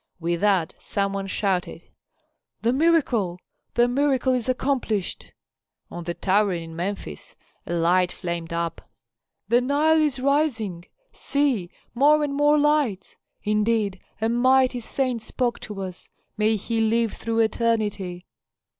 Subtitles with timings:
[0.19, 1.83] With that some one shouted,
[2.63, 3.37] "The miracle,
[3.75, 5.31] the miracle is accomplished."
[5.91, 7.35] On the tower in Memphis
[7.67, 8.89] a light flamed up.
[9.49, 10.85] "The Nile is rising!
[11.11, 13.15] See, more and more lights!
[13.43, 16.09] Indeed a mighty saint spoke to us.
[16.35, 18.25] May he live through eternity!"